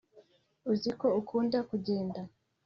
uziko 0.71 1.05
ukunda 1.19 1.57
kugenda 1.69 2.19